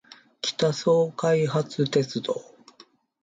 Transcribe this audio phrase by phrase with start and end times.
[0.41, 2.41] 北総開発鉄道